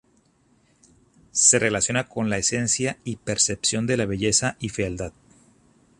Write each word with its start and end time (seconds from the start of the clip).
Se 1.29 1.59
relaciona 1.59 2.07
con 2.09 2.31
la 2.31 2.39
esencia 2.39 2.97
y 3.03 3.17
percepción 3.17 3.85
de 3.85 3.97
la 3.97 4.07
belleza 4.07 4.57
y 4.59 4.69
fealdad. 4.69 5.13